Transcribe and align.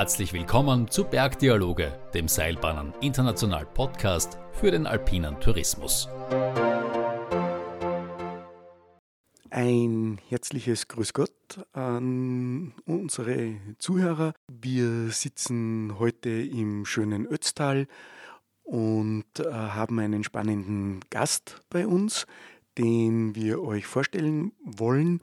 Herzlich 0.00 0.32
willkommen 0.32 0.88
zu 0.88 1.04
Bergdialoge, 1.04 1.92
dem 2.14 2.26
Seilbahnen 2.26 2.94
International 3.02 3.66
Podcast 3.66 4.38
für 4.50 4.70
den 4.70 4.86
alpinen 4.86 5.38
Tourismus. 5.40 6.08
Ein 9.50 10.18
herzliches 10.26 10.88
Grüß 10.88 11.12
Gott 11.12 11.66
an 11.74 12.72
unsere 12.86 13.56
Zuhörer. 13.76 14.32
Wir 14.50 15.10
sitzen 15.10 15.98
heute 15.98 16.30
im 16.30 16.86
schönen 16.86 17.26
Ötztal 17.26 17.86
und 18.62 19.26
äh, 19.38 19.52
haben 19.52 19.98
einen 19.98 20.24
spannenden 20.24 21.00
Gast 21.10 21.60
bei 21.68 21.86
uns, 21.86 22.26
den 22.78 23.34
wir 23.34 23.62
euch 23.62 23.84
vorstellen 23.84 24.52
wollen. 24.64 25.20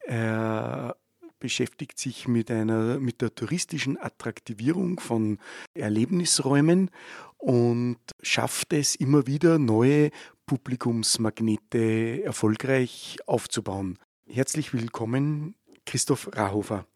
Er 0.00 0.96
beschäftigt 1.38 1.98
sich 1.98 2.28
mit 2.28 2.50
einer 2.50 2.98
mit 2.98 3.20
der 3.20 3.34
touristischen 3.34 3.96
Attraktivierung 3.96 5.00
von 5.00 5.38
Erlebnisräumen 5.74 6.90
und 7.36 7.98
schafft 8.22 8.72
es 8.72 8.94
immer 8.94 9.26
wieder 9.26 9.58
neue 9.58 10.10
Publikumsmagnete 10.46 12.22
erfolgreich 12.24 13.18
aufzubauen. 13.26 13.98
Herzlich 14.26 14.72
willkommen, 14.72 15.54
Christoph 15.86 16.30
Rahofer. 16.36 16.86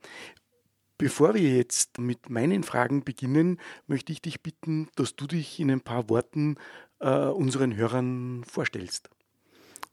Bevor 0.98 1.34
wir 1.34 1.56
jetzt 1.56 1.98
mit 1.98 2.30
meinen 2.30 2.62
Fragen 2.62 3.02
beginnen, 3.04 3.58
möchte 3.86 4.12
ich 4.12 4.22
dich 4.22 4.42
bitten, 4.42 4.88
dass 4.94 5.16
du 5.16 5.26
dich 5.26 5.58
in 5.58 5.70
ein 5.70 5.80
paar 5.80 6.08
Worten 6.08 6.56
äh, 7.00 7.26
unseren 7.26 7.74
Hörern 7.74 8.44
vorstellst. 8.44 9.10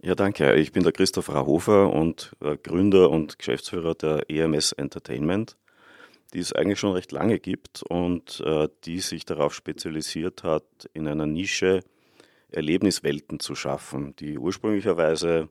Ja, 0.01 0.15
danke. 0.15 0.55
Ich 0.55 0.71
bin 0.71 0.83
der 0.83 0.93
Christoph 0.93 1.27
Rahofer 1.27 1.91
und 1.91 2.31
äh, 2.39 2.55
Gründer 2.55 3.09
und 3.09 3.37
Geschäftsführer 3.37 3.95
der 3.95 4.29
EMS 4.29 4.71
Entertainment, 4.71 5.57
die 6.33 6.39
es 6.39 6.53
eigentlich 6.53 6.79
schon 6.79 6.93
recht 6.93 7.11
lange 7.11 7.37
gibt 7.37 7.83
und 7.83 8.39
äh, 8.45 8.69
die 8.85 9.01
sich 9.01 9.25
darauf 9.25 9.53
spezialisiert 9.53 10.43
hat, 10.43 10.63
in 10.93 11.05
einer 11.05 11.25
Nische 11.25 11.81
Erlebniswelten 12.49 13.41
zu 13.41 13.55
schaffen, 13.55 14.15
die 14.15 14.37
ursprünglicherweise 14.37 15.49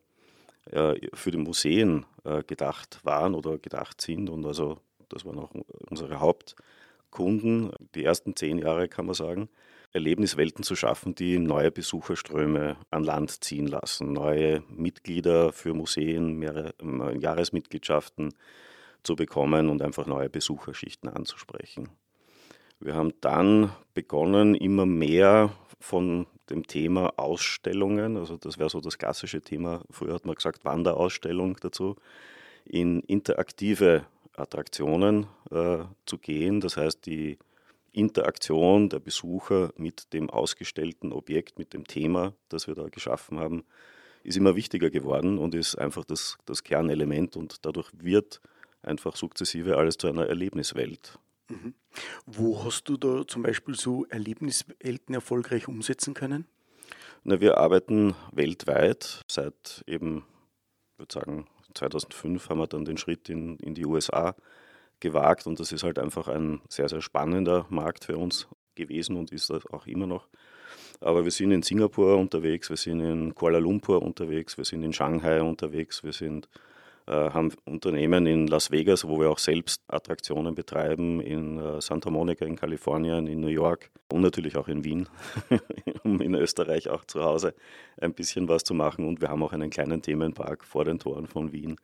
äh, 0.70 0.94
für 1.12 1.30
die 1.30 1.38
Museen 1.38 2.06
gedacht 2.46 3.00
waren 3.04 3.34
oder 3.34 3.56
gedacht 3.56 4.02
sind 4.02 4.28
und 4.28 4.44
also 4.44 4.78
das 5.08 5.24
waren 5.24 5.38
auch 5.38 5.52
unsere 5.88 6.20
Hauptkunden, 6.20 7.70
die 7.94 8.04
ersten 8.04 8.36
zehn 8.36 8.58
Jahre 8.58 8.88
kann 8.88 9.06
man 9.06 9.14
sagen. 9.14 9.48
Erlebniswelten 9.92 10.64
zu 10.64 10.76
schaffen, 10.76 11.14
die 11.14 11.38
neue 11.38 11.70
Besucherströme 11.70 12.76
an 12.90 13.04
Land 13.04 13.42
ziehen 13.42 13.66
lassen, 13.66 14.12
neue 14.12 14.62
Mitglieder 14.68 15.52
für 15.52 15.72
Museen, 15.72 16.34
mehrere 16.34 16.74
äh, 16.80 17.18
Jahresmitgliedschaften 17.18 18.34
zu 19.02 19.16
bekommen 19.16 19.68
und 19.68 19.80
einfach 19.82 20.06
neue 20.06 20.28
Besucherschichten 20.28 21.08
anzusprechen. 21.08 21.88
Wir 22.80 22.94
haben 22.94 23.12
dann 23.20 23.72
begonnen, 23.94 24.54
immer 24.54 24.86
mehr 24.86 25.50
von 25.80 26.26
dem 26.50 26.66
Thema 26.66 27.14
Ausstellungen, 27.16 28.16
also 28.16 28.36
das 28.36 28.58
wäre 28.58 28.70
so 28.70 28.80
das 28.80 28.98
klassische 28.98 29.40
Thema, 29.40 29.82
früher 29.90 30.14
hat 30.14 30.26
man 30.26 30.34
gesagt 30.34 30.64
Wanderausstellung 30.64 31.56
dazu, 31.60 31.96
in 32.64 33.00
interaktive 33.00 34.04
Attraktionen 34.36 35.26
äh, 35.50 35.78
zu 36.06 36.18
gehen. 36.18 36.60
Das 36.60 36.76
heißt, 36.76 37.06
die 37.06 37.38
Interaktion 37.92 38.88
der 38.88 39.00
Besucher 39.00 39.72
mit 39.76 40.12
dem 40.12 40.30
ausgestellten 40.30 41.12
Objekt, 41.12 41.58
mit 41.58 41.72
dem 41.72 41.86
Thema, 41.86 42.34
das 42.48 42.66
wir 42.66 42.74
da 42.74 42.88
geschaffen 42.88 43.38
haben, 43.38 43.64
ist 44.22 44.36
immer 44.36 44.56
wichtiger 44.56 44.90
geworden 44.90 45.38
und 45.38 45.54
ist 45.54 45.76
einfach 45.76 46.04
das, 46.04 46.36
das 46.44 46.64
Kernelement 46.64 47.36
und 47.36 47.64
dadurch 47.64 47.90
wird 47.94 48.40
einfach 48.82 49.16
sukzessive 49.16 49.76
alles 49.76 49.96
zu 49.96 50.06
einer 50.08 50.26
Erlebniswelt. 50.26 51.18
Mhm. 51.48 51.74
Wo 52.26 52.64
hast 52.64 52.88
du 52.88 52.96
da 52.96 53.26
zum 53.26 53.42
Beispiel 53.42 53.74
so 53.74 54.04
Erlebniswelten 54.06 55.14
erfolgreich 55.14 55.68
umsetzen 55.68 56.14
können? 56.14 56.46
Na, 57.24 57.40
wir 57.40 57.58
arbeiten 57.58 58.14
weltweit. 58.32 59.22
Seit 59.28 59.82
eben, 59.86 60.24
ich 60.92 60.98
würde 60.98 61.14
sagen, 61.14 61.46
2005 61.74 62.48
haben 62.48 62.58
wir 62.58 62.66
dann 62.66 62.84
den 62.84 62.98
Schritt 62.98 63.28
in, 63.28 63.56
in 63.58 63.74
die 63.74 63.86
USA 63.86 64.34
gewagt 65.00 65.46
und 65.46 65.60
das 65.60 65.72
ist 65.72 65.82
halt 65.82 65.98
einfach 65.98 66.28
ein 66.28 66.60
sehr, 66.68 66.88
sehr 66.88 67.00
spannender 67.00 67.66
Markt 67.68 68.04
für 68.04 68.16
uns 68.16 68.48
gewesen 68.74 69.16
und 69.16 69.32
ist 69.32 69.50
das 69.50 69.66
auch 69.66 69.86
immer 69.86 70.06
noch. 70.06 70.28
Aber 71.00 71.24
wir 71.24 71.30
sind 71.30 71.52
in 71.52 71.62
Singapur 71.62 72.16
unterwegs, 72.16 72.70
wir 72.70 72.76
sind 72.76 73.00
in 73.00 73.34
Kuala 73.34 73.58
Lumpur 73.58 74.02
unterwegs, 74.02 74.56
wir 74.58 74.64
sind 74.64 74.82
in 74.82 74.92
Shanghai 74.92 75.40
unterwegs, 75.42 76.02
wir 76.02 76.12
sind, 76.12 76.48
äh, 77.06 77.12
haben 77.12 77.52
Unternehmen 77.64 78.26
in 78.26 78.46
Las 78.48 78.70
Vegas, 78.70 79.06
wo 79.06 79.20
wir 79.20 79.30
auch 79.30 79.38
selbst 79.38 79.82
Attraktionen 79.86 80.54
betreiben, 80.54 81.20
in 81.20 81.58
äh, 81.58 81.80
Santa 81.80 82.10
Monica 82.10 82.44
in 82.44 82.56
Kalifornien, 82.56 83.26
in 83.28 83.40
New 83.40 83.48
York 83.48 83.90
und 84.12 84.22
natürlich 84.22 84.56
auch 84.56 84.68
in 84.68 84.82
Wien, 84.84 85.08
um 86.02 86.20
in 86.20 86.34
Österreich 86.34 86.88
auch 86.88 87.04
zu 87.04 87.22
Hause 87.22 87.54
ein 88.00 88.14
bisschen 88.14 88.48
was 88.48 88.64
zu 88.64 88.74
machen. 88.74 89.06
Und 89.06 89.20
wir 89.20 89.28
haben 89.28 89.42
auch 89.42 89.52
einen 89.52 89.70
kleinen 89.70 90.02
Themenpark 90.02 90.64
vor 90.64 90.84
den 90.84 90.98
Toren 90.98 91.26
von 91.26 91.52
Wien 91.52 91.76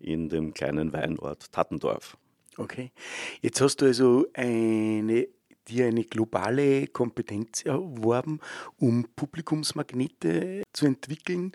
in 0.00 0.28
dem 0.30 0.54
kleinen 0.54 0.92
Weinort 0.92 1.52
Tattendorf. 1.52 2.16
Okay. 2.56 2.92
Jetzt 3.40 3.60
hast 3.60 3.80
du 3.80 3.86
also 3.86 4.26
eine, 4.34 5.28
dir 5.68 5.86
eine 5.86 6.04
globale 6.04 6.86
Kompetenz 6.88 7.62
erworben, 7.62 8.40
um 8.76 9.06
Publikumsmagnete 9.16 10.62
zu 10.72 10.86
entwickeln. 10.86 11.52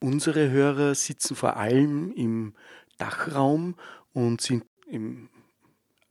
Unsere 0.00 0.50
Hörer 0.50 0.94
sitzen 0.94 1.34
vor 1.34 1.56
allem 1.56 2.12
im 2.12 2.54
Dachraum 2.98 3.74
und 4.12 4.40
sind 4.40 4.64
im 4.86 5.28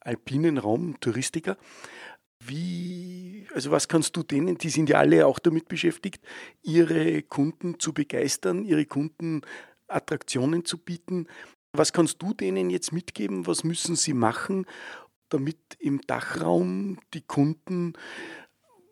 alpinen 0.02 0.58
Raum 0.58 1.00
Touristiker. 1.00 1.58
Wie, 2.46 3.48
also 3.54 3.72
was 3.72 3.88
kannst 3.88 4.16
du 4.16 4.24
denen, 4.24 4.58
die 4.58 4.70
sind 4.70 4.90
ja 4.90 5.00
alle 5.00 5.26
auch 5.26 5.40
damit 5.40 5.68
beschäftigt, 5.68 6.24
ihre 6.64 7.24
Kunden 7.24 7.80
zu 7.80 7.94
begeistern, 7.94 8.64
ihre 8.64 8.86
Kunden 8.86 9.42
Attraktionen 9.88 10.66
zu 10.66 10.78
bieten. 10.78 11.28
Was 11.78 11.94
kannst 11.94 12.22
du 12.22 12.34
denen 12.34 12.70
jetzt 12.70 12.92
mitgeben? 12.92 13.48
Was 13.48 13.64
müssen 13.64 13.96
sie 13.96 14.14
machen, 14.14 14.66
damit 15.30 15.58
im 15.80 16.02
Dachraum 16.02 17.00
die 17.14 17.22
Kunden 17.22 17.94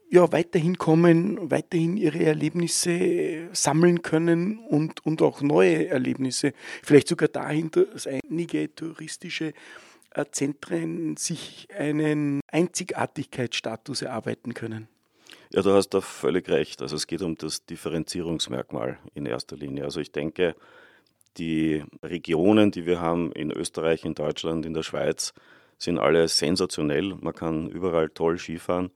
ja, 0.10 0.32
weiterhin 0.32 0.78
kommen, 0.78 1.52
weiterhin 1.52 1.98
ihre 1.98 2.24
Erlebnisse 2.24 3.50
sammeln 3.54 4.02
können 4.02 4.60
und, 4.60 5.06
und 5.06 5.22
auch 5.22 5.42
neue 5.42 5.88
Erlebnisse. 5.88 6.54
Vielleicht 6.84 7.08
sogar 7.08 7.28
dahinter, 7.28 7.86
dass 7.86 8.08
einige 8.08 8.74
touristische 8.74 9.54
äh, 10.12 10.26
Zentren 10.32 11.18
sich 11.18 11.68
einen 11.76 12.40
Einzigartigkeitsstatus 12.48 14.04
erarbeiten 14.04 14.54
können. 14.54 14.88
Ja, 15.52 15.62
du 15.62 15.72
hast 15.74 15.90
da 15.90 16.02
völlig 16.02 16.50
recht. 16.50 16.82
Also 16.82 16.96
es 16.96 17.08
geht 17.08 17.22
um 17.22 17.36
das 17.36 17.66
Differenzierungsmerkmal 17.66 19.00
in 19.14 19.26
erster 19.26 19.58
Linie. 19.58 19.84
Also 19.84 20.00
ich 20.00 20.12
denke, 20.12 20.56
die 21.38 21.84
Regionen, 22.04 22.72
die 22.72 22.86
wir 22.86 23.00
haben 23.02 23.32
in 23.32 23.52
Österreich, 23.52 24.06
in 24.06 24.16
Deutschland, 24.16 24.66
in 24.66 24.74
der 24.74 24.84
Schweiz, 24.84 25.34
sind 25.78 26.00
alle 26.00 26.28
sensationell. 26.28 27.16
Man 27.20 27.34
kann 27.34 27.70
überall 27.70 28.10
toll 28.10 28.38
Skifahren. 28.38 28.92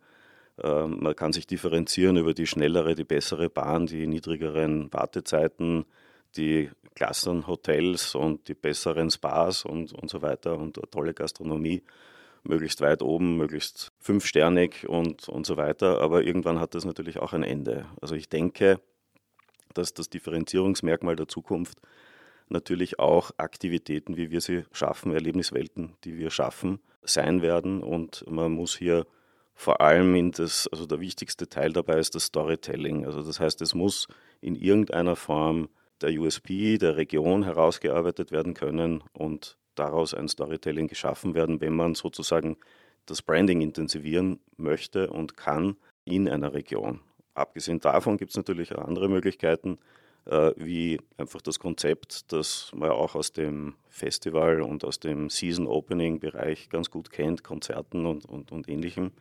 Ähm, 0.61 0.99
man 1.01 1.15
kann 1.15 1.33
sich 1.33 1.47
differenzieren 1.47 2.17
über 2.17 2.33
die 2.33 2.47
schnellere, 2.47 2.95
die 2.95 3.03
bessere 3.03 3.49
Bahn, 3.49 3.85
die 3.85 4.07
niedrigeren 4.07 4.91
Wartezeiten, 4.93 5.85
die 6.37 6.69
klassen 6.95 7.47
Hotels 7.47 8.15
und 8.15 8.47
die 8.47 8.53
besseren 8.53 9.09
Spas 9.09 9.65
und, 9.65 9.93
und 9.93 10.09
so 10.09 10.21
weiter 10.21 10.57
und 10.57 10.77
eine 10.77 10.89
tolle 10.89 11.13
Gastronomie. 11.13 11.83
Möglichst 12.43 12.79
weit 12.79 13.01
oben, 13.01 13.35
möglichst 13.35 13.91
fünfsternig 13.99 14.87
und, 14.87 15.27
und 15.27 15.45
so 15.45 15.57
weiter. 15.57 16.01
Aber 16.01 16.23
irgendwann 16.23 16.59
hat 16.59 16.73
das 16.73 16.85
natürlich 16.85 17.19
auch 17.19 17.33
ein 17.33 17.43
Ende. 17.43 17.85
Also 18.01 18.15
ich 18.15 18.29
denke, 18.29 18.79
dass 19.73 19.93
das 19.93 20.09
Differenzierungsmerkmal 20.09 21.15
der 21.15 21.27
Zukunft 21.27 21.79
natürlich 22.51 22.99
auch 22.99 23.31
Aktivitäten, 23.37 24.17
wie 24.17 24.31
wir 24.31 24.41
sie 24.41 24.63
schaffen, 24.71 25.13
Erlebniswelten, 25.13 25.93
die 26.03 26.17
wir 26.17 26.29
schaffen, 26.29 26.79
sein 27.03 27.41
werden. 27.41 27.81
Und 27.81 28.25
man 28.29 28.51
muss 28.51 28.75
hier 28.75 29.05
vor 29.53 29.81
allem 29.81 30.15
in 30.15 30.31
das, 30.31 30.67
also 30.67 30.85
der 30.85 30.99
wichtigste 30.99 31.47
Teil 31.47 31.73
dabei 31.73 31.99
ist 31.99 32.15
das 32.15 32.25
Storytelling. 32.25 33.05
Also 33.05 33.23
das 33.23 33.39
heißt, 33.39 33.61
es 33.61 33.73
muss 33.73 34.07
in 34.41 34.55
irgendeiner 34.55 35.15
Form 35.15 35.69
der 36.01 36.11
USP 36.17 36.77
der 36.77 36.95
Region 36.95 37.43
herausgearbeitet 37.43 38.31
werden 38.31 38.53
können 38.53 39.03
und 39.13 39.57
daraus 39.75 40.13
ein 40.13 40.27
Storytelling 40.27 40.87
geschaffen 40.87 41.35
werden, 41.35 41.61
wenn 41.61 41.73
man 41.73 41.95
sozusagen 41.95 42.57
das 43.05 43.21
Branding 43.21 43.61
intensivieren 43.61 44.39
möchte 44.55 45.09
und 45.09 45.35
kann 45.35 45.75
in 46.05 46.29
einer 46.29 46.53
Region. 46.53 47.01
Abgesehen 47.33 47.79
davon 47.79 48.17
gibt 48.17 48.31
es 48.31 48.37
natürlich 48.37 48.75
auch 48.75 48.85
andere 48.85 49.09
Möglichkeiten, 49.09 49.79
wie 50.57 50.99
einfach 51.17 51.41
das 51.41 51.59
Konzept, 51.59 52.31
das 52.31 52.71
man 52.75 52.91
auch 52.91 53.15
aus 53.15 53.33
dem 53.33 53.75
Festival 53.89 54.61
und 54.61 54.85
aus 54.85 54.99
dem 54.99 55.29
Season 55.29 55.65
Opening 55.67 56.19
Bereich 56.19 56.69
ganz 56.69 56.91
gut 56.91 57.11
kennt, 57.11 57.43
Konzerten 57.43 58.05
und, 58.05 58.25
und, 58.25 58.51
und 58.51 58.69
ähnlichem. 58.69 59.11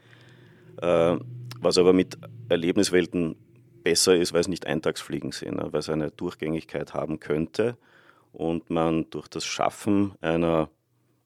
Äh, 0.81 1.17
was 1.61 1.79
aber 1.79 1.93
mit 1.93 2.19
Erlebniswelten 2.49 3.37
besser 3.83 4.17
ist, 4.17 4.33
weil 4.33 4.43
es 4.43 4.49
nicht 4.49 4.67
Eintagsfliegen 4.67 5.33
sind, 5.33 5.57
ne, 5.57 5.69
weil 5.73 5.81
es 5.81 5.89
eine 5.89 6.11
Durchgängigkeit 6.11 6.95
haben 6.95 7.21
könnte 7.21 7.77
und 8.33 8.71
man 8.71 9.09
durch 9.11 9.29
das 9.29 9.45
Schaffen 9.45 10.13
einer 10.21 10.69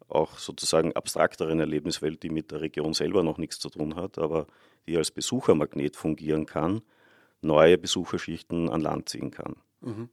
auch 0.08 0.38
sozusagen 0.38 0.92
abstrakteren 0.92 1.58
Erlebniswelt, 1.58 2.22
die 2.22 2.30
mit 2.30 2.50
der 2.50 2.60
Region 2.60 2.94
selber 2.94 3.22
noch 3.22 3.38
nichts 3.38 3.58
zu 3.58 3.70
tun 3.70 3.96
hat, 3.96 4.18
aber 4.18 4.46
die 4.86 4.96
als 4.96 5.10
Besuchermagnet 5.10 5.96
fungieren 5.96 6.46
kann, 6.46 6.82
neue 7.40 7.78
Besucherschichten 7.78 8.68
an 8.68 8.80
Land 8.80 9.08
ziehen 9.08 9.30
kann. 9.30 9.56
Mhm. 9.82 10.08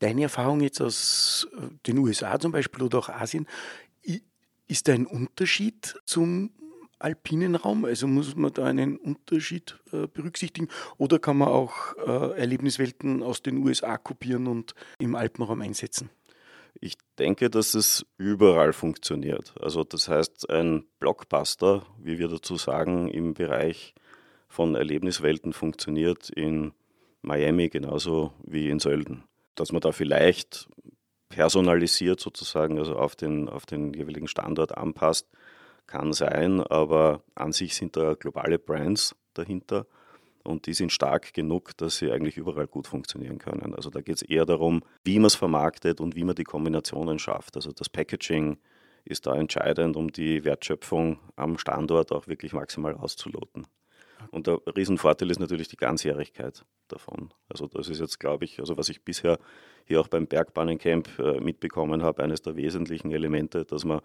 Deine 0.00 0.22
Erfahrung 0.22 0.60
jetzt 0.60 0.80
aus 0.80 1.48
äh, 1.56 1.68
den 1.86 1.98
USA 1.98 2.38
zum 2.38 2.52
Beispiel 2.52 2.82
oder 2.82 2.98
auch 2.98 3.08
Asien, 3.08 3.46
ist 4.66 4.88
da 4.88 4.92
ein 4.92 5.06
Unterschied 5.06 5.96
zum 6.04 6.50
alpinen 6.98 7.54
Raum? 7.54 7.84
Also 7.84 8.06
muss 8.06 8.34
man 8.34 8.52
da 8.52 8.64
einen 8.64 8.96
Unterschied 8.96 9.78
äh, 9.92 10.06
berücksichtigen 10.06 10.68
oder 10.96 11.18
kann 11.18 11.38
man 11.38 11.48
auch 11.48 11.96
äh, 11.98 12.38
Erlebniswelten 12.38 13.22
aus 13.22 13.42
den 13.42 13.58
USA 13.58 13.98
kopieren 13.98 14.46
und 14.46 14.74
im 14.98 15.14
Alpenraum 15.14 15.60
einsetzen? 15.60 16.10
Ich 16.80 16.94
denke, 17.18 17.50
dass 17.50 17.74
es 17.74 18.04
überall 18.18 18.72
funktioniert. 18.72 19.54
Also 19.60 19.84
das 19.84 20.08
heißt, 20.08 20.50
ein 20.50 20.84
Blockbuster, 20.98 21.86
wie 22.02 22.18
wir 22.18 22.28
dazu 22.28 22.56
sagen, 22.56 23.08
im 23.08 23.34
Bereich 23.34 23.94
von 24.48 24.74
Erlebniswelten 24.74 25.52
funktioniert 25.52 26.30
in 26.30 26.72
Miami 27.24 27.68
genauso 27.68 28.32
wie 28.44 28.68
in 28.68 28.78
Sölden. 28.78 29.24
Dass 29.54 29.72
man 29.72 29.80
da 29.80 29.92
vielleicht 29.92 30.68
personalisiert 31.28 32.20
sozusagen, 32.20 32.78
also 32.78 32.96
auf 32.96 33.16
den, 33.16 33.48
auf 33.48 33.66
den 33.66 33.92
jeweiligen 33.92 34.28
Standort 34.28 34.76
anpasst, 34.76 35.28
kann 35.86 36.12
sein, 36.12 36.60
aber 36.62 37.22
an 37.34 37.52
sich 37.52 37.74
sind 37.74 37.96
da 37.96 38.14
globale 38.14 38.58
Brands 38.58 39.14
dahinter 39.34 39.86
und 40.44 40.66
die 40.66 40.74
sind 40.74 40.92
stark 40.92 41.34
genug, 41.34 41.76
dass 41.76 41.98
sie 41.98 42.10
eigentlich 42.10 42.36
überall 42.36 42.66
gut 42.66 42.86
funktionieren 42.86 43.38
können. 43.38 43.74
Also 43.74 43.90
da 43.90 44.00
geht 44.00 44.16
es 44.16 44.22
eher 44.22 44.46
darum, 44.46 44.82
wie 45.02 45.18
man 45.18 45.26
es 45.26 45.34
vermarktet 45.34 46.00
und 46.00 46.16
wie 46.16 46.24
man 46.24 46.34
die 46.34 46.44
Kombinationen 46.44 47.18
schafft. 47.18 47.56
Also 47.56 47.72
das 47.72 47.88
Packaging 47.88 48.58
ist 49.04 49.26
da 49.26 49.34
entscheidend, 49.34 49.96
um 49.96 50.10
die 50.10 50.44
Wertschöpfung 50.44 51.18
am 51.36 51.58
Standort 51.58 52.12
auch 52.12 52.26
wirklich 52.26 52.52
maximal 52.52 52.94
auszuloten. 52.94 53.66
Und 54.30 54.46
der 54.46 54.58
Riesenvorteil 54.76 55.30
ist 55.30 55.40
natürlich 55.40 55.68
die 55.68 55.76
Ganzjährigkeit 55.76 56.64
davon. 56.88 57.32
Also 57.48 57.66
das 57.66 57.88
ist 57.88 58.00
jetzt, 58.00 58.20
glaube 58.20 58.44
ich, 58.44 58.60
also 58.60 58.76
was 58.76 58.88
ich 58.88 59.02
bisher 59.02 59.38
hier 59.84 60.00
auch 60.00 60.08
beim 60.08 60.26
Bergbahnencamp 60.26 61.18
äh, 61.18 61.40
mitbekommen 61.40 62.02
habe, 62.02 62.22
eines 62.22 62.42
der 62.42 62.56
wesentlichen 62.56 63.10
Elemente, 63.10 63.64
dass 63.64 63.84
man 63.84 64.00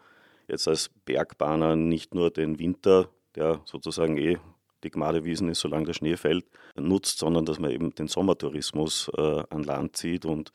jetzt 0.48 0.68
als 0.68 0.90
Bergbahner 1.06 1.76
nicht 1.76 2.14
nur 2.14 2.32
den 2.32 2.60
Winter, 2.60 3.10
der 3.36 3.62
sozusagen 3.66 4.18
eh 4.18 4.38
die 4.84 4.92
Gmadewiesen 4.92 5.50
ist, 5.50 5.60
solange 5.60 5.86
der 5.86 5.94
Schnee 5.94 6.18
fällt, 6.18 6.46
nutzt, 6.76 7.20
sondern 7.20 7.46
dass 7.46 7.60
man 7.60 7.72
eben 7.72 7.94
den 7.96 8.08
Sommertourismus 8.08 9.12
äh, 9.18 9.44
an 9.50 9.64
Land 9.64 9.98
zieht 9.98 10.26
und 10.26 10.52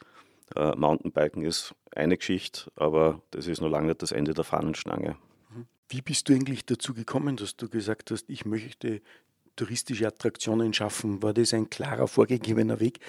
äh, 0.57 0.75
Mountainbiken 0.77 1.43
ist 1.43 1.75
eine 1.95 2.17
Geschichte, 2.17 2.71
aber 2.77 3.23
das 3.31 3.47
ist 3.47 3.61
noch 3.61 3.71
lange 3.71 3.89
nicht 3.89 4.03
das 4.03 4.13
Ende 4.13 4.35
der 4.35 4.45
Fahnenstange. 4.45 5.17
Wie 5.89 6.03
bist 6.03 6.29
du 6.29 6.33
eigentlich 6.33 6.65
dazu 6.65 6.95
gekommen, 6.95 7.37
dass 7.37 7.57
du 7.57 7.69
gesagt 7.69 8.11
hast, 8.11 8.29
ich 8.29 8.45
möchte 8.45 9.03
touristische 9.57 10.07
Attraktionen 10.07 10.73
schaffen? 10.73 11.23
War 11.23 11.35
das 11.35 11.55
ein 11.55 11.71
klarer 11.71 12.09
vorgegebener 12.09 12.81
Weg 12.81 13.01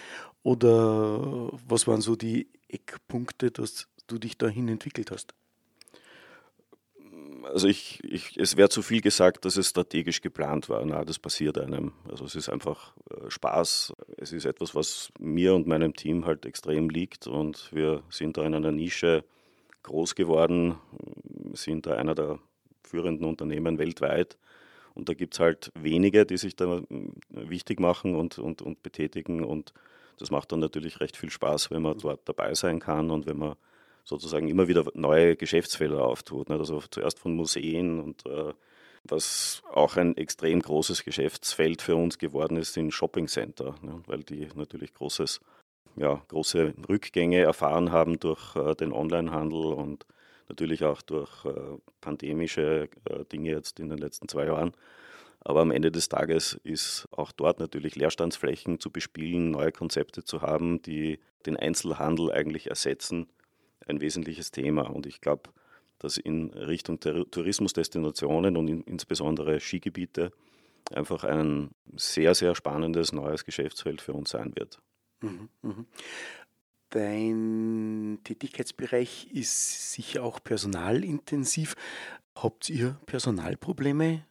oder 0.43 1.51
was 1.67 1.87
waren 1.87 2.01
so 2.01 2.15
die 2.15 2.47
Eckpunkte, 2.67 3.51
dass 3.51 3.87
du 4.07 4.17
dich 4.17 4.37
dahin 4.37 4.67
entwickelt 4.67 5.11
hast? 5.11 5.33
also 7.45 7.67
ich, 7.67 8.03
ich, 8.03 8.37
es 8.37 8.57
wäre 8.57 8.69
zu 8.69 8.81
viel 8.81 9.01
gesagt, 9.01 9.45
dass 9.45 9.57
es 9.57 9.69
strategisch 9.69 10.21
geplant 10.21 10.69
war. 10.69 10.83
Na, 10.85 11.05
das 11.05 11.19
passiert 11.19 11.57
einem. 11.57 11.93
Also 12.09 12.25
es 12.25 12.35
ist 12.35 12.49
einfach 12.49 12.93
äh, 13.09 13.29
Spaß. 13.29 13.93
Es 14.17 14.33
ist 14.33 14.45
etwas, 14.45 14.75
was 14.75 15.11
mir 15.19 15.53
und 15.53 15.67
meinem 15.67 15.93
Team 15.93 16.25
halt 16.25 16.45
extrem 16.45 16.89
liegt 16.89 17.27
und 17.27 17.69
wir 17.73 18.03
sind 18.09 18.37
da 18.37 18.45
in 18.45 18.55
einer 18.55 18.71
Nische 18.71 19.23
groß 19.83 20.15
geworden, 20.15 20.77
sind 21.53 21.85
da 21.85 21.95
einer 21.95 22.15
der 22.15 22.39
führenden 22.83 23.27
Unternehmen 23.27 23.77
weltweit. 23.77 24.37
Und 24.95 25.09
da 25.09 25.13
gibt 25.13 25.33
es 25.35 25.39
halt 25.39 25.71
wenige, 25.75 26.25
die 26.25 26.37
sich 26.37 26.55
da 26.55 26.77
äh, 26.77 26.83
wichtig 27.29 27.79
machen 27.79 28.15
und, 28.15 28.39
und, 28.39 28.61
und 28.61 28.81
betätigen. 28.81 29.43
Und 29.43 29.73
das 30.17 30.31
macht 30.31 30.51
dann 30.51 30.59
natürlich 30.59 30.99
recht 31.01 31.17
viel 31.17 31.29
Spaß, 31.29 31.69
wenn 31.69 31.81
man 31.81 31.97
dort 31.97 32.27
dabei 32.27 32.53
sein 32.55 32.79
kann 32.79 33.11
und 33.11 33.27
wenn 33.27 33.37
man 33.37 33.55
sozusagen 34.05 34.47
immer 34.47 34.67
wieder 34.67 34.85
neue 34.93 35.35
Geschäftsfelder 35.35 36.03
auftut. 36.05 36.49
Ne? 36.49 36.57
Also 36.57 36.81
zuerst 36.89 37.19
von 37.19 37.35
Museen 37.35 37.99
und 37.99 38.25
äh, 38.25 38.53
was 39.03 39.61
auch 39.71 39.97
ein 39.97 40.17
extrem 40.17 40.61
großes 40.61 41.03
Geschäftsfeld 41.03 41.81
für 41.81 41.95
uns 41.95 42.17
geworden 42.17 42.57
ist, 42.57 42.73
sind 42.73 42.91
Shoppingcenter, 42.91 43.75
ne? 43.81 44.01
weil 44.07 44.23
die 44.23 44.47
natürlich 44.55 44.93
großes, 44.93 45.41
ja, 45.95 46.23
große 46.27 46.73
Rückgänge 46.89 47.41
erfahren 47.41 47.91
haben 47.91 48.19
durch 48.19 48.55
äh, 48.55 48.75
den 48.75 48.93
Onlinehandel 48.93 49.73
und 49.73 50.05
natürlich 50.49 50.83
auch 50.83 51.01
durch 51.01 51.45
äh, 51.45 51.77
pandemische 52.01 52.89
äh, 53.09 53.25
Dinge 53.25 53.51
jetzt 53.51 53.79
in 53.79 53.89
den 53.89 53.97
letzten 53.97 54.27
zwei 54.27 54.45
Jahren. 54.45 54.71
Aber 55.39 55.61
am 55.61 55.71
Ende 55.71 55.91
des 55.91 56.09
Tages 56.09 56.59
ist 56.63 57.07
auch 57.11 57.31
dort 57.31 57.59
natürlich 57.59 57.95
Leerstandsflächen 57.95 58.79
zu 58.79 58.89
bespielen, 58.89 59.51
neue 59.51 59.71
Konzepte 59.71 60.23
zu 60.23 60.41
haben, 60.41 60.81
die 60.81 61.19
den 61.45 61.55
Einzelhandel 61.55 62.31
eigentlich 62.31 62.67
ersetzen 62.67 63.27
ein 63.85 64.01
wesentliches 64.01 64.51
Thema. 64.51 64.89
Und 64.89 65.05
ich 65.05 65.21
glaube, 65.21 65.51
dass 65.99 66.17
in 66.17 66.49
Richtung 66.49 66.99
Tourismusdestinationen 66.99 68.57
und 68.57 68.67
in, 68.67 68.81
insbesondere 68.81 69.59
Skigebiete 69.59 70.31
einfach 70.91 71.23
ein 71.23 71.71
sehr, 71.95 72.35
sehr 72.35 72.55
spannendes 72.55 73.11
neues 73.11 73.45
Geschäftsfeld 73.45 74.01
für 74.01 74.13
uns 74.13 74.31
sein 74.31 74.53
wird. 74.55 74.79
Mhm, 75.21 75.49
mhm. 75.61 75.85
Dein 76.89 78.19
Tätigkeitsbereich 78.23 79.27
ist 79.33 79.91
sicher 79.93 80.23
auch 80.23 80.43
personalintensiv. 80.43 81.75
Habt 82.35 82.69
ihr 82.69 82.97
Personalprobleme? 83.05 84.25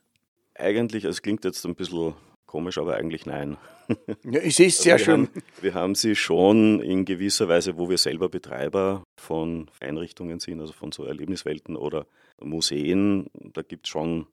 Eigentlich, 0.55 1.05
es 1.05 1.23
klingt 1.23 1.45
jetzt 1.45 1.65
ein 1.67 1.75
bisschen 1.75 2.15
komisch, 2.47 2.79
aber 2.79 2.97
eigentlich 2.97 3.27
nein. 3.27 3.57
Ja, 4.25 4.41
ich 4.41 4.55
sehe 4.55 4.69
es 4.69 4.79
sehr 4.79 4.95
also 4.95 5.05
schön. 5.05 5.21
Haben, 5.27 5.43
wir 5.61 5.75
haben 5.75 5.95
sie 5.95 6.17
schon 6.17 6.81
in 6.81 7.05
gewisser 7.05 7.49
Weise, 7.49 7.77
wo 7.77 7.91
wir 7.91 7.99
selber 7.99 8.31
Betreiber 8.31 9.05
von 9.19 9.71
Einrichtungen 9.81 10.41
sind, 10.41 10.61
also 10.61 10.73
von 10.73 10.91
so 10.91 11.05
Erlebniswelten 11.05 11.77
oder 11.77 12.07
Museen. 12.41 13.27
Da 13.35 13.61
gibt 13.63 13.87
es 13.87 13.91
schon, 13.91 14.27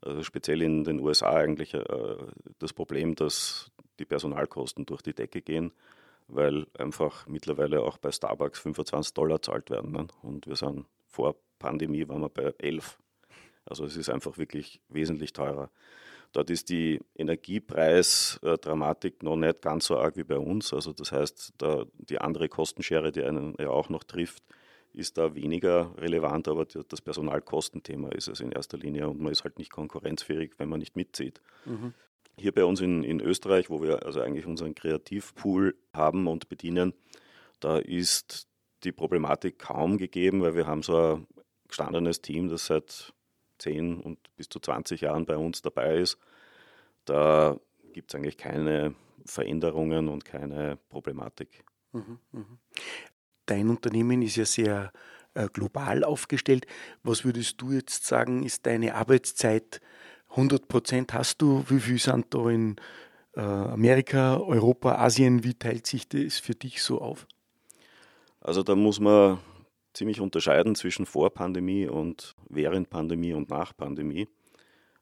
also 0.00 0.22
speziell 0.24 0.62
in 0.62 0.82
den 0.82 0.98
USA 0.98 1.34
eigentlich, 1.34 1.74
äh, 1.74 1.84
das 2.58 2.72
Problem, 2.72 3.14
dass 3.14 3.70
die 4.00 4.04
Personalkosten 4.04 4.86
durch 4.86 5.02
die 5.02 5.14
Decke 5.14 5.42
gehen, 5.42 5.70
weil 6.28 6.66
einfach 6.78 7.26
mittlerweile 7.26 7.82
auch 7.82 7.98
bei 7.98 8.12
Starbucks 8.12 8.60
25 8.60 9.14
Dollar 9.14 9.42
zahlt 9.42 9.70
werden. 9.70 9.92
Ne? 9.92 10.06
Und 10.22 10.46
wir 10.46 10.56
sind 10.56 10.86
vor 11.06 11.36
Pandemie 11.58 12.06
waren 12.08 12.20
wir 12.20 12.28
bei 12.28 12.54
11. 12.58 12.98
Also 13.64 13.84
es 13.84 13.96
ist 13.96 14.10
einfach 14.10 14.38
wirklich 14.38 14.80
wesentlich 14.88 15.32
teurer. 15.32 15.70
Dort 16.32 16.50
ist 16.50 16.68
die 16.68 17.00
Energiepreisdramatik 17.16 19.22
noch 19.22 19.36
nicht 19.36 19.62
ganz 19.62 19.86
so 19.86 19.98
arg 19.98 20.16
wie 20.16 20.24
bei 20.24 20.38
uns. 20.38 20.74
Also 20.74 20.92
das 20.92 21.10
heißt, 21.10 21.54
da 21.58 21.84
die 21.96 22.20
andere 22.20 22.48
Kostenschere, 22.48 23.12
die 23.12 23.24
einen 23.24 23.54
ja 23.58 23.70
auch 23.70 23.88
noch 23.88 24.04
trifft, 24.04 24.44
ist 24.92 25.18
da 25.18 25.34
weniger 25.34 25.92
relevant, 25.98 26.48
aber 26.48 26.64
das 26.64 27.00
Personalkostenthema 27.00 28.10
ist 28.10 28.28
es 28.28 28.40
in 28.40 28.52
erster 28.52 28.78
Linie 28.78 29.08
und 29.08 29.20
man 29.20 29.32
ist 29.32 29.42
halt 29.44 29.58
nicht 29.58 29.70
konkurrenzfähig, 29.70 30.52
wenn 30.58 30.68
man 30.68 30.80
nicht 30.80 30.96
mitzieht. 30.96 31.40
Mhm. 31.64 31.94
Hier 32.38 32.52
bei 32.52 32.64
uns 32.64 32.80
in, 32.80 33.02
in 33.02 33.20
Österreich, 33.20 33.70
wo 33.70 33.82
wir 33.82 34.04
also 34.06 34.20
eigentlich 34.20 34.46
unseren 34.46 34.74
Kreativpool 34.74 35.76
haben 35.92 36.26
und 36.26 36.48
bedienen, 36.48 36.94
da 37.60 37.78
ist 37.78 38.48
die 38.84 38.92
Problematik 38.92 39.58
kaum 39.58 39.98
gegeben, 39.98 40.42
weil 40.42 40.54
wir 40.54 40.66
haben 40.66 40.82
so 40.82 41.16
ein 41.16 41.26
gestandenes 41.66 42.22
Team, 42.22 42.48
das 42.48 42.66
seit 42.66 43.12
10 43.58 44.00
und 44.00 44.18
bis 44.36 44.48
zu 44.48 44.60
20 44.60 45.00
Jahren 45.00 45.26
bei 45.26 45.36
uns 45.36 45.62
dabei 45.62 45.96
ist, 45.98 46.18
da 47.04 47.58
gibt 47.92 48.10
es 48.10 48.14
eigentlich 48.14 48.36
keine 48.36 48.94
Veränderungen 49.24 50.08
und 50.08 50.24
keine 50.24 50.78
Problematik. 50.88 51.64
Mhm, 51.92 52.18
mh. 52.32 52.44
Dein 53.46 53.70
Unternehmen 53.70 54.22
ist 54.22 54.36
ja 54.36 54.44
sehr 54.44 54.92
äh, 55.34 55.48
global 55.52 56.04
aufgestellt. 56.04 56.66
Was 57.02 57.24
würdest 57.24 57.60
du 57.60 57.72
jetzt 57.72 58.04
sagen, 58.04 58.44
ist 58.44 58.66
deine 58.66 58.94
Arbeitszeit 58.94 59.80
100 60.30 60.68
Prozent? 60.68 61.14
Hast 61.14 61.40
du, 61.42 61.64
wie 61.68 61.80
viel 61.80 61.98
sind 61.98 62.26
da 62.30 62.48
in 62.48 62.76
äh, 63.34 63.40
Amerika, 63.40 64.36
Europa, 64.38 64.96
Asien? 64.96 65.44
Wie 65.44 65.54
teilt 65.54 65.86
sich 65.86 66.08
das 66.08 66.38
für 66.38 66.54
dich 66.54 66.82
so 66.82 67.00
auf? 67.00 67.26
Also 68.40 68.62
da 68.62 68.74
muss 68.74 69.00
man 69.00 69.38
ziemlich 69.92 70.20
unterscheiden 70.20 70.74
zwischen 70.74 71.06
vor 71.06 71.30
Pandemie 71.30 71.86
und 71.86 72.34
während 72.48 72.88
Pandemie 72.88 73.32
und 73.32 73.50
nach 73.50 73.76
Pandemie. 73.76 74.28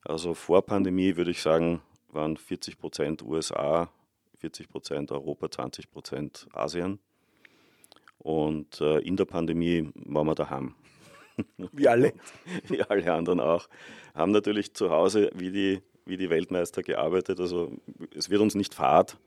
Also 0.03 0.35
vor 0.35 0.63
Pandemie 0.63 1.17
würde 1.17 1.33
ich 1.33 1.43
sagen, 1.43 1.83
waren 2.09 2.37
40 2.37 2.79
Prozent 2.79 3.23
USA, 3.23 3.91
40 4.39 4.69
Prozent 4.69 5.13
Europa, 5.13 5.51
20 5.51 5.91
Prozent 5.91 6.47
Asien. 6.53 6.99
Und 8.19 8.81
äh, 8.81 8.99
in 9.01 9.17
der 9.17 9.25
Pandemie 9.25 9.91
waren 9.95 10.27
wir 10.27 10.35
daheim. 10.35 10.75
Wie 11.73 11.89
alle. 11.89 12.13
wie 12.69 12.83
alle 12.83 13.13
anderen 13.13 13.41
auch. 13.41 13.69
Haben 14.15 14.33
natürlich 14.33 14.75
zu 14.75 14.91
Hause 14.91 15.31
wie 15.35 15.51
die, 15.51 15.83
wie 16.05 16.17
die 16.17 16.31
Weltmeister 16.31 16.83
gearbeitet. 16.83 17.41
Also 17.41 17.73
es 18.15 18.31
wird 18.31 18.41
uns 18.41 18.55
nicht 18.55 18.75
fad, 18.75 19.19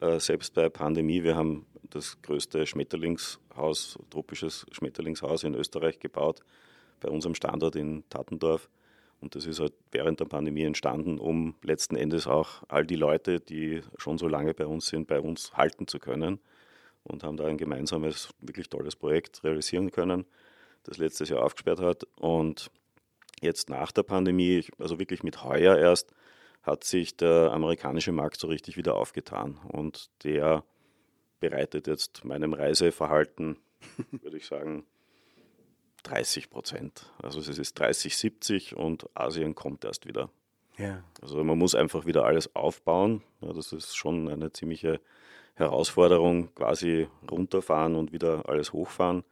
äh, 0.00 0.18
selbst 0.20 0.54
bei 0.54 0.68
Pandemie. 0.68 1.22
Wir 1.22 1.36
haben 1.36 1.66
das 1.90 2.20
größte 2.22 2.66
Schmetterlingshaus, 2.66 3.98
tropisches 4.10 4.66
Schmetterlingshaus 4.72 5.44
in 5.44 5.54
Österreich 5.54 5.98
gebaut 5.98 6.40
bei 7.00 7.08
unserem 7.08 7.34
Standort 7.34 7.76
in 7.76 8.04
Tattendorf. 8.10 8.68
Und 9.20 9.34
das 9.34 9.46
ist 9.46 9.60
halt 9.60 9.72
während 9.92 10.20
der 10.20 10.26
Pandemie 10.26 10.64
entstanden, 10.64 11.18
um 11.18 11.54
letzten 11.62 11.96
Endes 11.96 12.26
auch 12.26 12.62
all 12.68 12.84
die 12.86 12.96
Leute, 12.96 13.40
die 13.40 13.80
schon 13.96 14.18
so 14.18 14.28
lange 14.28 14.52
bei 14.52 14.66
uns 14.66 14.86
sind, 14.86 15.06
bei 15.06 15.20
uns 15.20 15.54
halten 15.54 15.86
zu 15.86 15.98
können. 15.98 16.38
Und 17.02 17.22
haben 17.22 17.36
da 17.36 17.46
ein 17.46 17.56
gemeinsames, 17.56 18.30
wirklich 18.40 18.68
tolles 18.68 18.96
Projekt 18.96 19.44
realisieren 19.44 19.92
können, 19.92 20.26
das 20.86 20.98
letztes 20.98 21.28
Jahr 21.28 21.42
aufgesperrt 21.42 21.80
hat. 21.80 22.04
Und 22.16 22.70
jetzt 23.40 23.68
nach 23.68 23.92
der 23.92 24.02
Pandemie, 24.02 24.64
also 24.78 24.98
wirklich 24.98 25.22
mit 25.22 25.44
heuer 25.44 25.76
erst, 25.76 26.12
hat 26.62 26.84
sich 26.84 27.16
der 27.16 27.52
amerikanische 27.52 28.12
Markt 28.12 28.40
so 28.40 28.48
richtig 28.48 28.76
wieder 28.76 28.96
aufgetan. 28.96 29.58
Und 29.68 30.10
der 30.24 30.64
bereitet 31.40 31.86
jetzt 31.86 32.24
meinem 32.24 32.54
Reiseverhalten, 32.54 33.58
würde 34.10 34.36
ich 34.36 34.46
sagen, 34.46 34.84
30 36.04 36.50
Prozent. 36.50 37.12
Also 37.22 37.40
es 37.40 37.58
ist 37.58 37.78
30, 37.78 38.16
70 38.16 38.76
und 38.76 39.08
Asien 39.14 39.54
kommt 39.54 39.84
erst 39.84 40.06
wieder. 40.06 40.30
Ja. 40.78 41.02
Also 41.20 41.42
man 41.42 41.58
muss 41.58 41.74
einfach 41.74 42.06
wieder 42.06 42.24
alles 42.24 42.54
aufbauen. 42.54 43.22
Ja, 43.40 43.52
das 43.52 43.72
ist 43.72 43.96
schon 43.96 44.28
eine 44.28 44.52
ziemliche 44.52 45.00
Herausforderung, 45.54 46.54
quasi 46.54 47.08
runterfahren 47.30 47.96
und 47.96 48.12
wieder 48.12 48.48
alles 48.48 48.72
hochfahren. 48.72 49.24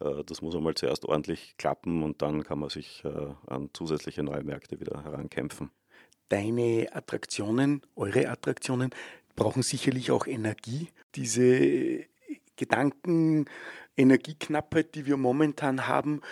Äh, 0.00 0.24
das 0.24 0.42
muss 0.42 0.54
einmal 0.54 0.74
zuerst 0.74 1.04
ordentlich 1.04 1.56
klappen 1.56 2.02
und 2.02 2.22
dann 2.22 2.44
kann 2.44 2.58
man 2.58 2.68
sich 2.68 3.04
äh, 3.04 3.34
an 3.46 3.70
zusätzliche 3.72 4.22
neue 4.22 4.44
Märkte 4.44 4.80
wieder 4.80 5.04
herankämpfen. 5.04 5.70
Deine 6.28 6.88
Attraktionen, 6.92 7.82
eure 7.94 8.28
Attraktionen 8.28 8.90
brauchen 9.36 9.62
sicherlich 9.62 10.10
auch 10.10 10.26
Energie. 10.26 10.88
Diese 11.14 12.04
Gedanken, 12.56 13.44
Energieknappheit, 13.96 14.94
die 14.94 15.06
wir 15.06 15.16
momentan 15.16 15.86
haben, 15.86 16.22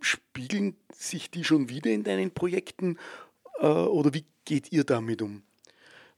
spiegeln 0.00 0.76
sich 0.92 1.30
die 1.30 1.44
schon 1.44 1.68
wieder 1.68 1.90
in 1.90 2.04
deinen 2.04 2.30
Projekten 2.30 2.98
äh, 3.58 3.66
oder 3.66 4.14
wie 4.14 4.24
geht 4.44 4.72
ihr 4.72 4.84
damit 4.84 5.22
um? 5.22 5.42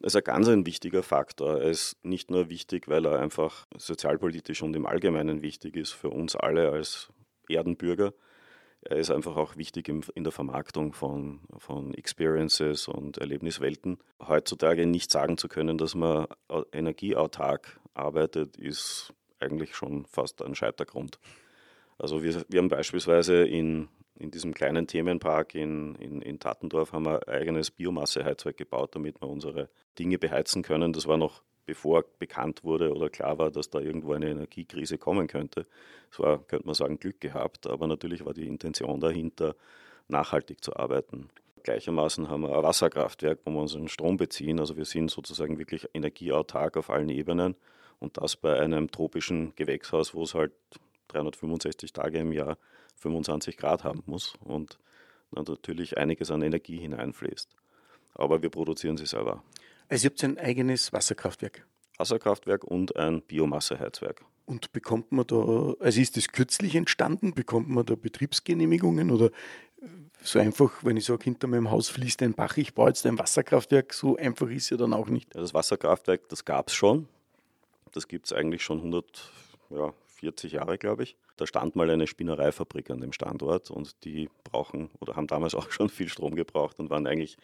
Das 0.01 0.13
ist 0.13 0.17
ein 0.17 0.25
ganz 0.25 0.49
ein 0.49 0.67
wichtiger 0.67 1.03
Faktor. 1.03 1.61
Er 1.61 1.71
ist 1.71 1.97
nicht 2.05 2.31
nur 2.31 2.51
wichtig, 2.51 2.89
weil 2.89 3.07
er 3.07 3.19
einfach 3.19 3.67
sozialpolitisch 3.77 4.63
und 4.63 4.77
im 4.77 4.87
Allgemeinen 4.87 5.43
wichtig 5.43 5.77
ist 5.77 5.93
für 5.93 6.11
uns 6.11 6.37
alle 6.37 6.71
als 6.71 7.09
Erdenbürger. 7.49 8.13
Er 8.83 8.99
ist 8.99 9.11
einfach 9.11 9.37
auch 9.37 9.57
wichtig 9.57 9.89
in 9.89 10.23
der 10.23 10.33
Vermarktung 10.33 10.93
von, 10.93 11.41
von 11.59 11.93
Experiences 11.95 12.87
und 12.87 13.19
Erlebniswelten. 13.19 13.99
Heutzutage 14.25 14.87
nicht 14.87 15.11
sagen 15.11 15.39
zu 15.39 15.49
können, 15.49 15.77
dass 15.77 15.95
man 15.95 16.27
energieautark 16.73 17.81
arbeitet, 17.95 18.57
ist 18.57 19.13
eigentlich 19.41 19.75
schon 19.75 20.07
fast 20.07 20.43
ein 20.43 20.55
Scheitergrund. 20.55 21.19
Also 21.99 22.23
wir, 22.23 22.45
wir 22.49 22.61
haben 22.61 22.69
beispielsweise 22.69 23.45
in, 23.45 23.89
in 24.19 24.31
diesem 24.31 24.55
kleinen 24.55 24.87
Themenpark 24.87 25.55
in, 25.55 25.95
in, 25.97 26.23
in 26.23 26.39
Tattendorf 26.39 26.93
haben 26.93 27.05
wir 27.07 27.27
ein 27.29 27.35
eigenes 27.35 27.71
Biomasseheizwerk 27.71 28.57
gebaut, 28.57 28.95
damit 28.95 29.21
wir 29.21 29.29
unsere 29.29 29.69
Dinge 29.99 30.19
beheizen 30.19 30.63
können. 30.63 30.93
Das 30.93 31.07
war 31.07 31.17
noch 31.17 31.43
bevor 31.67 32.05
bekannt 32.19 32.65
wurde 32.65 32.95
oder 32.95 33.11
klar 33.11 33.39
war, 33.39 33.51
dass 33.51 33.71
da 33.71 33.81
irgendwo 33.81 34.13
eine 34.13 34.31
Energiekrise 34.31 34.99
kommen 34.99 35.27
könnte. 35.27 35.67
Es 36.11 36.19
war, 36.19 36.39
könnte 36.39 36.67
man 36.67 36.75
sagen, 36.75 36.99
Glück 36.99 37.21
gehabt, 37.21 37.67
aber 37.67 37.87
natürlich 37.87 38.25
war 38.25 38.33
die 38.33 38.47
Intention 38.47 39.01
dahinter, 39.01 39.57
nachhaltig 40.09 40.63
zu 40.63 40.77
arbeiten. 40.77 41.29
Gleichermaßen 41.65 42.29
haben 42.29 42.43
wir 42.43 42.57
ein 42.57 42.63
Wasserkraftwerk, 42.63 43.41
wo 43.45 43.51
wir 43.51 43.61
unseren 43.61 43.89
Strom 43.89 44.17
beziehen. 44.17 44.61
Also 44.61 44.77
wir 44.77 44.85
sind 44.85 45.11
sozusagen 45.11 45.59
wirklich 45.59 45.89
energieautark 45.95 46.77
auf 46.77 46.91
allen 46.91 47.09
Ebenen. 47.09 47.57
Und 47.99 48.19
das 48.19 48.37
bei 48.37 48.61
einem 48.61 48.91
tropischen 48.91 49.53
Gewächshaus, 49.57 50.15
wo 50.15 50.23
es 50.23 50.35
halt 50.35 50.53
365 51.09 51.93
Tage 51.93 52.19
im 52.19 52.31
Jahr 52.31 52.57
25 52.97 53.57
Grad 53.57 53.85
haben 53.85 54.03
muss 54.07 54.35
und 54.45 54.79
dann 55.33 55.45
natürlich 55.49 55.99
einiges 55.99 56.31
an 56.31 56.43
Energie 56.43 56.79
hineinfließt. 56.79 57.55
Aber 58.15 58.43
wir 58.43 58.51
produzieren 58.51 58.97
sie 58.97 59.07
selber. 59.07 59.43
Also 59.89 60.07
ihr 60.07 60.11
habt 60.11 60.25
ein 60.25 60.39
eigenes 60.39 60.93
Wasserkraftwerk? 60.93 61.67
Wasserkraftwerk 61.99 62.65
und 62.65 62.97
ein 62.97 63.23
Biomasseheizwerk. 63.23 64.25
Und 64.47 64.73
bekommt 64.73 65.13
man 65.13 65.27
da, 65.27 65.75
also 65.81 66.01
ist 66.01 66.17
das 66.17 66.29
kürzlich 66.29 66.75
entstanden, 66.77 67.35
bekommt 67.35 67.69
man 67.69 67.85
da 67.85 67.95
Betriebsgenehmigungen 67.95 69.11
oder 69.11 69.31
so 70.23 70.39
einfach, 70.39 70.73
wenn 70.83 70.97
ich 70.97 71.05
sage, 71.05 71.25
hinter 71.25 71.47
meinem 71.47 71.71
Haus 71.71 71.89
fließt 71.89 72.23
ein 72.23 72.35
Bach, 72.35 72.57
ich 72.57 72.75
baue 72.75 72.89
jetzt 72.89 73.07
ein 73.07 73.19
Wasserkraftwerk, 73.19 73.93
so 73.93 74.17
einfach 74.17 74.49
ist 74.49 74.71
ja 74.71 74.77
dann 74.77 74.93
auch 74.93 75.09
nicht. 75.09 75.35
Ja, 75.35 75.41
das 75.41 75.55
Wasserkraftwerk, 75.55 76.29
das 76.29 76.45
gab 76.45 76.69
es 76.69 76.75
schon, 76.75 77.09
das 77.93 78.09
gibt 78.09 78.27
es 78.27 78.33
eigentlich 78.33 78.63
schon 78.63 78.79
140 78.79 80.53
Jahre, 80.53 80.79
glaube 80.79 81.05
ich. 81.05 81.17
Da 81.37 81.47
stand 81.47 81.77
mal 81.77 81.91
eine 81.91 82.07
Spinnereifabrik 82.07 82.91
an 82.91 83.01
dem 83.01 83.13
Standort 83.13 83.71
und 83.71 84.05
die 84.05 84.29
brauchen 84.45 84.91
oder 85.01 85.17
haben 85.17 85.27
damals 85.27 85.55
auch 85.55 85.71
schon 85.71 85.89
viel 85.89 86.09
Strom 86.09 86.35
gebraucht 86.35 86.79
und 86.79 86.91
waren 86.91 87.07
eigentlich 87.07 87.37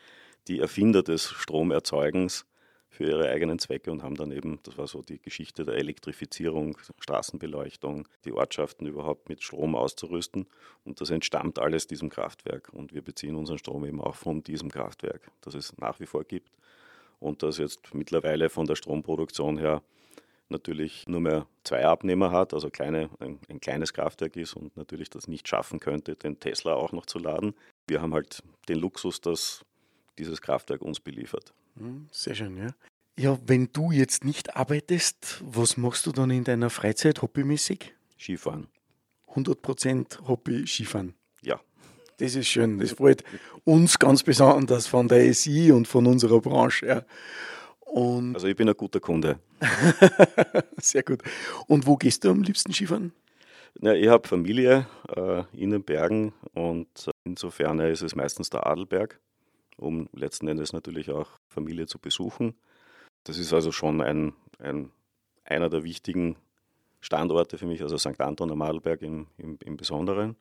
die 0.49 0.61
Erfinder 0.61 1.03
des 1.03 1.31
Stromerzeugens 1.31 2.47
für 2.93 3.05
ihre 3.05 3.31
eigenen 3.31 3.59
Zwecke 3.59 3.91
und 3.91 4.03
haben 4.03 4.17
dann 4.17 4.31
eben, 4.33 4.59
das 4.65 4.77
war 4.77 4.87
so 4.87 5.01
die 5.01 5.19
Geschichte 5.19 5.65
der 5.65 5.77
Elektrifizierung, 5.77 6.77
Straßenbeleuchtung, 6.99 8.07
die 8.27 8.33
Ortschaften 8.33 8.87
überhaupt 8.87 9.31
mit 9.31 9.43
Strom 9.43 9.75
auszurüsten. 9.75 10.47
Und 10.85 11.01
das 11.01 11.09
entstammt 11.09 11.59
alles 11.59 11.87
diesem 11.87 12.11
Kraftwerk. 12.11 12.69
Und 12.71 12.93
wir 12.93 13.01
beziehen 13.01 13.37
unseren 13.37 13.57
Strom 13.57 13.87
eben 13.87 14.01
auch 14.01 14.15
von 14.15 14.43
diesem 14.43 14.71
Kraftwerk, 14.71 15.23
das 15.41 15.55
es 15.55 15.77
nach 15.79 16.01
wie 16.01 16.07
vor 16.07 16.25
gibt. 16.25 16.51
Und 17.19 17.43
das 17.43 17.57
jetzt 17.57 17.95
mittlerweile 17.95 18.51
von 18.51 18.67
der 18.67 18.77
Stromproduktion 18.77 19.57
her 19.57 19.83
natürlich 20.53 21.09
nur 21.09 21.21
mehr 21.21 21.47
zwei 21.65 21.85
Abnehmer 21.85 22.31
hat, 22.31 22.55
also 22.55 22.71
kleine, 22.71 23.11
ein, 23.19 23.41
ein, 23.49 23.61
kleines 23.61 23.93
Kraftwerk 23.93 24.37
ist 24.37 24.55
und 24.55 24.77
natürlich 24.77 25.11
das 25.11 25.27
nicht 25.27 25.49
schaffen 25.49 25.81
könnte, 25.81 26.15
den 26.15 26.39
Tesla 26.39 26.75
auch 26.75 26.93
noch 26.93 27.07
zu 27.07 27.19
laden. 27.19 27.55
Wir 27.89 28.01
haben 28.01 28.15
halt 28.15 28.43
den 28.69 28.79
Luxus, 28.79 29.21
dass 29.21 29.65
dieses 30.19 30.41
Kraftwerk 30.41 30.83
uns 30.83 31.01
beliefert. 31.01 31.53
Hm, 31.77 32.09
sehr 32.13 32.35
schön, 32.35 32.57
ja. 32.57 32.69
Ja, 33.19 33.39
wenn 33.47 33.71
du 33.73 33.91
jetzt 33.91 34.25
nicht 34.25 34.57
arbeitest, 34.57 35.43
was 35.45 35.77
machst 35.77 36.07
du 36.07 36.13
dann 36.13 36.31
in 36.31 36.45
deiner 36.45 36.71
Freizeit 36.71 37.21
hobbymäßig? 37.21 37.95
Skifahren. 38.19 38.69
100% 39.35 40.27
Hobby 40.29 40.67
Skifahren. 40.67 41.15
Ja. 41.43 41.61
Das 42.19 42.35
ist 42.35 42.49
schön. 42.49 42.79
Das 42.79 42.93
freut 42.93 43.25
uns 43.65 43.99
ganz 43.99 44.23
besonders 44.23 44.87
von 44.87 45.09
der 45.09 45.33
SI 45.35 45.73
und 45.73 45.89
von 45.89 46.07
unserer 46.07 46.41
Branche. 46.41 46.87
Ja. 46.87 47.03
Und 47.93 48.35
also 48.35 48.47
ich 48.47 48.57
bin 48.57 48.71
ein 48.71 48.75
guter 48.75 49.01
Kunde. 49.01 49.39
Sehr 50.79 51.03
gut. 51.03 51.23
Und 51.67 51.87
wo 51.87 51.97
gehst 51.97 52.25
du 52.25 52.31
am 52.31 52.43
liebsten 52.43 52.73
Skifahren? 52.73 53.13
Ja, 53.83 53.93
ich 53.93 54.09
habe 54.09 54.27
Familie 54.27 54.87
äh, 55.15 55.43
in 55.53 55.69
den 55.69 55.85
Bergen 55.85 56.33
und 56.55 56.89
äh, 57.07 57.11
insofern 57.25 57.79
ist 57.81 58.01
es 58.01 58.17
meistens 58.17 58.49
der 58.49 58.67
Adelberg, 58.67 59.21
um 59.77 60.09
letzten 60.15 60.49
Endes 60.49 60.73
natürlich 60.73 61.11
auch 61.11 61.29
Familie 61.51 61.87
zu 61.87 61.99
besuchen. 61.99 62.55
Das 63.25 63.37
ist 63.37 63.53
also 63.53 63.73
schon 63.73 64.01
ein, 64.01 64.33
ein, 64.59 64.91
einer 65.45 65.69
der 65.69 65.85
wichtigen 65.85 66.37
Standorte 67.03 67.59
für 67.59 67.67
mich, 67.67 67.83
also 67.83 67.99
St. 67.99 68.19
Anton 68.23 68.53
am 68.53 68.63
Adelberg 68.63 69.03
im, 69.03 69.27
im, 69.37 69.59
im 69.63 69.77
Besonderen. 69.77 70.37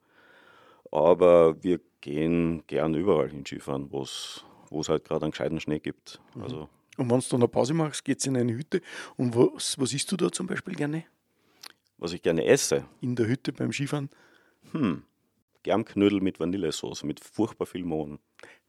Aber 0.90 1.62
wir 1.62 1.80
gehen 2.00 2.62
gern 2.66 2.94
überall 2.94 3.28
hin 3.28 3.44
Skifahren, 3.44 3.92
wo 3.92 4.00
es 4.04 4.42
halt 4.88 5.04
gerade 5.04 5.26
einen 5.26 5.32
gescheiten 5.32 5.60
Schnee 5.60 5.80
gibt. 5.80 6.18
Mhm. 6.34 6.42
Also 6.44 6.68
und 6.96 7.10
wenn 7.10 7.20
du 7.20 7.26
dann 7.30 7.40
eine 7.40 7.48
Pause 7.48 7.74
machst, 7.74 8.04
geht 8.04 8.18
es 8.18 8.26
in 8.26 8.36
eine 8.36 8.52
Hütte. 8.52 8.82
Und 9.16 9.34
was, 9.34 9.78
was 9.78 9.92
isst 9.92 10.10
du 10.12 10.16
da 10.16 10.30
zum 10.30 10.46
Beispiel 10.46 10.74
gerne? 10.74 11.04
Was 11.98 12.12
ich 12.12 12.22
gerne 12.22 12.44
esse? 12.44 12.84
In 13.00 13.16
der 13.16 13.26
Hütte 13.26 13.52
beim 13.52 13.72
Skifahren? 13.72 14.10
Hm, 14.72 15.04
Germknödel 15.62 16.20
mit 16.20 16.40
Vanillesoße, 16.40 17.06
mit 17.06 17.20
furchtbar 17.20 17.66
viel 17.66 17.84
Mohn. 17.84 18.18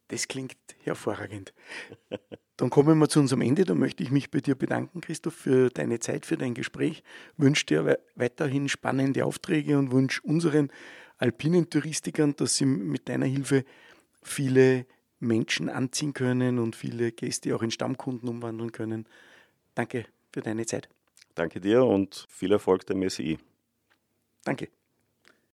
Das 0.10 0.28
klingt 0.28 0.58
hervorragend. 0.84 1.54
Dann 2.58 2.70
kommen 2.70 3.00
wir 3.00 3.10
zu 3.10 3.20
unserem 3.20 3.42
Ende. 3.42 3.66
Da 3.66 3.74
möchte 3.74 4.04
ich 4.04 4.12
mich 4.12 4.30
bei 4.30 4.40
dir 4.40 4.56
bedanken, 4.56 5.02
Christoph, 5.02 5.34
für 5.34 5.70
deine 5.70 6.00
Zeit, 6.00 6.26
für 6.26 6.38
dein 6.38 6.54
Gespräch. 6.54 7.04
Wünsche 7.36 7.66
dir 7.66 7.98
weiterhin 8.16 8.70
spannende 8.70 9.26
Aufträge 9.26 9.78
und 9.78 9.92
wünsche 9.92 10.22
unseren 10.22 10.72
alpinen 11.18 11.70
Touristikern, 11.70 12.36
dass 12.36 12.56
sie 12.56 12.66
mit 12.66 13.10
deiner 13.10 13.26
Hilfe 13.26 13.66
viele 14.22 14.86
Menschen 15.24 15.70
anziehen 15.70 16.14
können 16.14 16.60
und 16.60 16.76
viele 16.76 17.12
Gäste 17.12 17.56
auch 17.56 17.64
in 17.64 17.72
Stammkunden 17.72 18.30
umwandeln 18.30 18.72
können. 18.72 19.08
Danke 19.76 20.06
für 20.32 20.42
deine 20.42 20.66
Zeit. 20.66 20.90
Danke 21.36 21.60
dir 21.60 21.84
und 21.84 22.28
viel 22.30 22.52
Erfolg 22.52 22.86
der 22.86 22.96
Messi. 22.96 23.40
Danke. 24.44 24.70